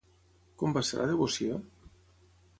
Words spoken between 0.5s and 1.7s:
Com va ser la devoció?